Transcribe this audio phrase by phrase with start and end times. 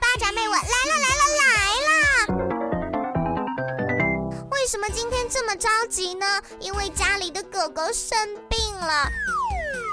[0.00, 0.66] 巴掌妹，我来了
[1.04, 1.46] 来了来
[1.88, 1.90] 了！
[4.50, 6.42] 为什么今天这么着急呢？
[6.60, 9.08] 因为家里的狗狗生病了，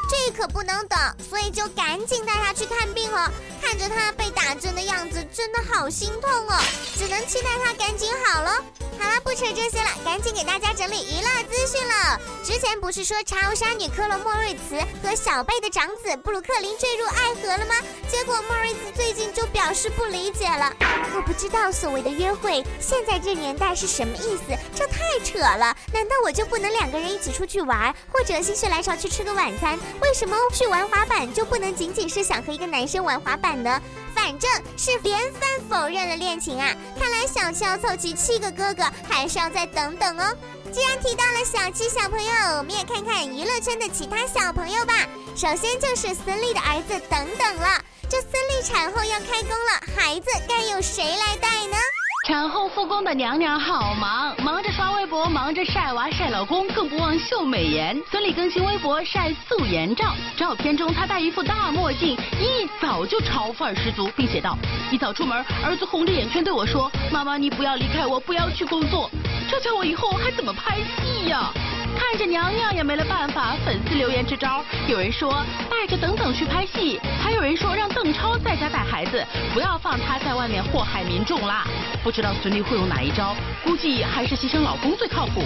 [0.09, 3.31] 这可不能等，所以就赶紧带它去看病了。
[3.65, 6.61] 看着他被打针的样子，真的好心痛哦，
[6.95, 8.63] 只能期待他赶紧好了。
[8.99, 12.19] 好了，不扯这些了，赶紧给大家整理娱乐资讯了。
[12.43, 17.73] 之前不是说超杀女科洛莫瑞茨和小贝的长子布鲁克林坠入爱河了吗？
[18.07, 20.71] 结果莫瑞茨最近就表示不理解了。
[21.15, 24.55] 我不知道所谓的约会，现在这年代是什么意思？
[24.75, 25.75] 这太扯了！
[25.91, 29.77] 难道我就不能两个人一起出去玩，或者心血来潮去吃个晚餐？
[30.01, 33.81] 为什么去玩滑板就不能仅仅是想和一个男生玩滑板的？
[34.13, 36.73] 反正是连番否认了恋情啊！
[36.97, 40.35] 看来小七要凑齐七个哥哥，还是要再等等哦。
[40.71, 44.93] 既然提到了小七小朋友，我们也看看娱乐圈的其他小朋友吧。
[45.35, 51.77] 首先就是孙俪的儿子等等了，这孙俪产后要开工了，孩子该由谁来带呢？
[52.25, 57.95] 产后复工的娘娘好忙，忙着刷微博，忙着晒娃晒老公，更不忘秀美颜。
[58.09, 64.57] 孙俪更新微博晒素颜照，照片中她戴一副大墨镜，一早就潮范十足，并写道：
[64.89, 69.07] 一早出门，儿子红着眼圈对我说：“妈妈，你不要离开我，不要去工作。”
[69.47, 71.53] 这叫我以后还怎么拍戏呀？
[71.95, 81.65] 看着娘娘也没了办法，粉丝留言支招，有人说带着等等去拍戏，还有人说让邓超在家带孩子，不要放他在外面祸害民众啦。
[82.03, 85.41] 不知道孙俪会用哪一招，估计还是牺牲老公最靠谱。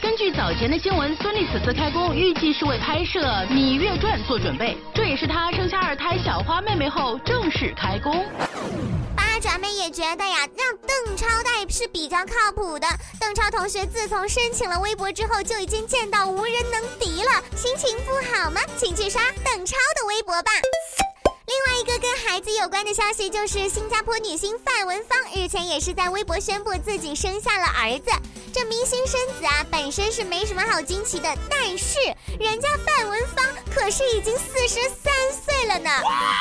[0.00, 8.24] 根据早前的新闻，孙俪此次开工预计是为拍摄《芈月传》做准备，这也是她生下二胎小花妹妹后正式开工。
[9.42, 12.86] 八爪妹也觉得呀，让邓超带是比较靠谱的。
[13.18, 17.42] 邓超同学自从申请了微博之后，就已经见到无人能敌了。
[17.56, 18.60] 心情不好吗？
[18.78, 20.52] 请去刷邓超的微博吧。
[21.64, 28.10] 另外一个跟孩子有关的消息，就是新加坡女星范文芳日前也是在微博宣布自己生下了儿子。
[28.52, 31.98] 这明星生子啊，本身是没什么好惊奇的，但是
[32.40, 35.90] 人家范文芳可是已经四十三岁了呢。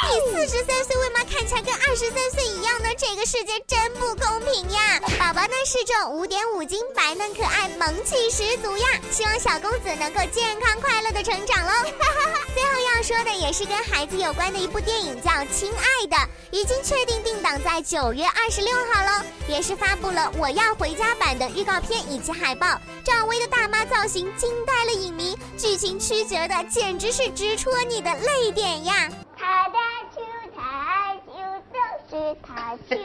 [0.09, 2.89] 你四十三岁为嘛看起来跟二十三岁一样呢？
[2.97, 4.99] 这个世界真不公平呀！
[5.19, 8.87] 宝宝呢是重五点五斤，白嫩可爱，萌气十足呀！
[9.11, 11.71] 希望小公子能够健康快乐的成长喽。
[12.53, 16.15] 最后要说的也是跟孩子有关的一部电影，叫《亲爱的》，
[16.51, 22.79] 已经确定定档在九月二十六号喽，也是发布了《我要回家》版的预告片以及海报。
[23.03, 29.09] 赵薇的大妈造型惊呆了影迷，剧情曲折的简直是直戳你的泪点呀！
[29.35, 29.77] 他的
[30.15, 30.21] 球，
[30.55, 31.31] 他的球
[31.73, 31.79] 都
[32.09, 32.95] 是他球，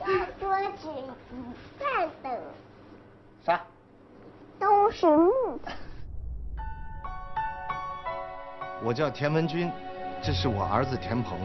[0.00, 0.06] 要
[0.40, 1.04] 多吃一
[1.78, 2.40] 饭的
[3.44, 3.60] 啥？
[4.58, 5.60] 都是木。
[8.82, 9.70] 我叫田文军，
[10.26, 11.36] 这是我儿子田鹏，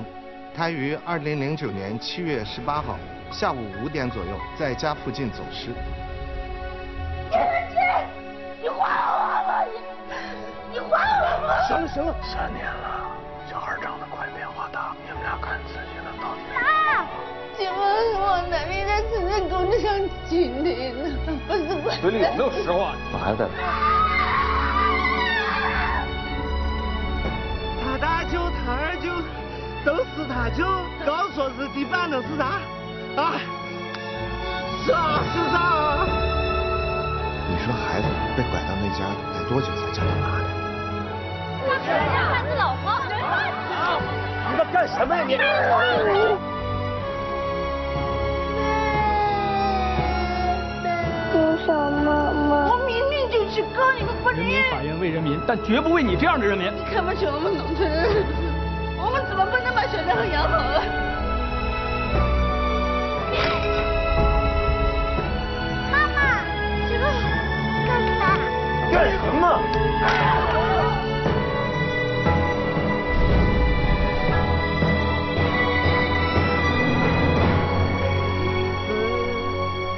[0.55, 2.95] 他于二零零九年七月十八号
[3.29, 5.73] 下午五点左右在家附近走失。
[7.29, 7.75] 田文军，
[8.61, 9.75] 你还我吧，你
[10.71, 11.59] 你还我吧！
[11.67, 13.11] 行了行了，三年了，
[13.51, 16.39] 小孩长得快，变化大，你们俩看自己的到底。
[16.55, 17.03] 爸，
[17.57, 17.77] 请问
[18.15, 19.91] 我哪里在此在工地上
[20.29, 21.03] 今天呢？
[21.49, 21.99] 不是不是。
[21.99, 22.95] 嘴里有没有实话？
[23.11, 23.35] 我还
[28.69, 29.09] 他二舅
[29.83, 30.63] 都是他舅，
[31.03, 32.61] 刚说是地板的是啥？
[33.19, 33.33] 啊？
[34.85, 36.05] 是啊，是啥啊？
[37.49, 38.05] 你说孩子
[38.37, 40.45] 被拐到那家得多久才叫到哪里？
[41.65, 42.93] 他是人家孩子老婆。
[44.51, 45.35] 你在干什么呀你？
[51.33, 52.69] 多少妈妈？
[52.69, 56.71] 我明明就是哥，你们不人民法院为人民，但绝不为你这样的人民。
[56.71, 58.23] 你看不起我们农村人，
[60.09, 60.81] 能把小张养好啊？
[65.91, 66.17] 妈妈，
[66.89, 67.05] 这个
[67.85, 68.21] 干嘛？
[68.91, 69.45] 干什么？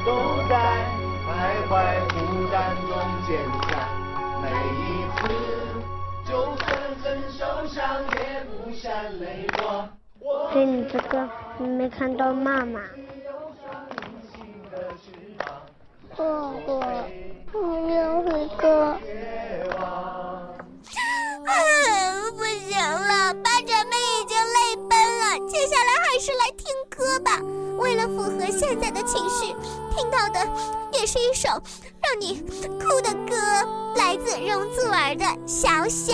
[0.04, 0.10] 都
[0.50, 0.54] 在
[1.26, 1.30] 徘
[1.70, 1.72] 徊
[2.10, 2.16] 孤
[2.52, 2.92] 单中
[3.26, 3.30] 坚
[3.62, 3.72] 强，
[4.42, 4.46] 每
[4.76, 5.20] 一次，
[6.26, 6.68] 就算
[7.02, 7.80] 很受伤
[8.18, 9.62] 也不闪泪光。
[10.54, 12.82] 给你这个，你没看到妈妈。
[16.16, 16.80] 哥哥，
[17.54, 18.68] 我要回家。
[19.78, 21.52] 啊，
[22.36, 25.40] 不行了，八爪妹已经泪奔了。
[25.50, 27.40] 接下来还是来听歌吧，
[27.78, 29.56] 为了符合现在的情绪，
[29.96, 30.46] 听到的
[30.92, 32.42] 也是一首让你
[32.78, 33.36] 哭的歌，
[33.96, 36.14] 来自容祖儿的《小小》。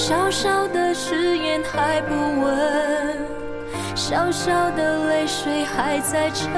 [0.00, 2.56] 小小的誓言还不稳，
[3.94, 6.50] 小小的泪水还在撑，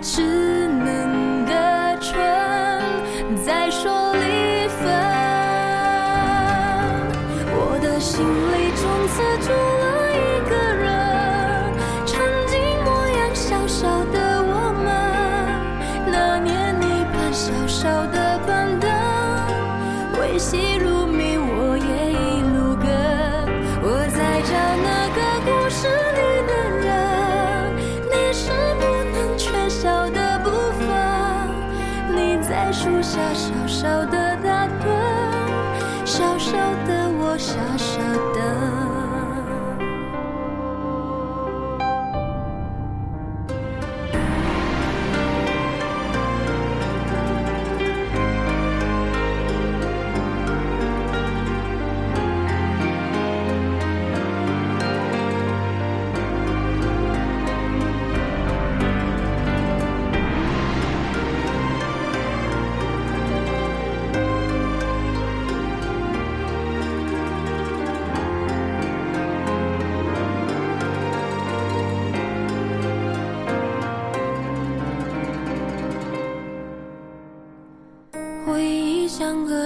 [0.00, 0.22] 稚
[0.66, 2.18] 嫩的唇
[3.44, 4.88] 在说离分。
[7.52, 9.84] 我的心里从此住了
[10.16, 10.88] 一个人，
[12.06, 12.16] 曾
[12.46, 12.88] 经模
[13.18, 14.88] 样小小的我们，
[16.10, 18.88] 那年你搬小小的板凳，
[20.18, 20.69] 维系
[33.32, 36.52] 小小的打盹，小小
[36.86, 38.00] 的我傻傻
[38.34, 38.89] 的。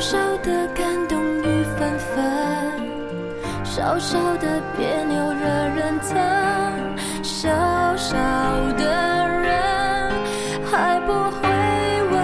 [0.00, 2.24] 小小的感动与纷纷，
[3.62, 6.16] 小小的别扭惹人疼，
[7.22, 7.50] 小
[7.98, 8.16] 小
[8.78, 8.82] 的
[9.28, 10.10] 人
[10.64, 11.42] 还不会
[12.10, 12.18] 问。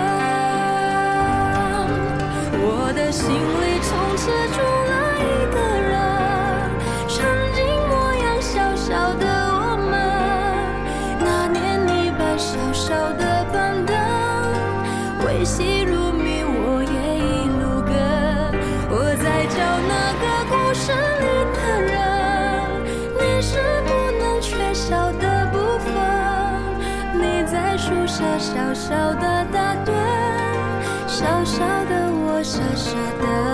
[2.62, 2.64] 我
[2.96, 4.58] 的心里从此住
[4.88, 5.93] 了一个人，
[7.11, 7.14] 曾
[7.52, 7.93] 经模
[8.25, 9.93] 样小小的我们，
[11.20, 13.94] 那年你搬小小的板凳，
[15.26, 16.36] 维系如谜，
[28.76, 29.90] 小小的打盹，
[31.06, 32.93] 小小的我傻傻
[33.23, 33.46] 的。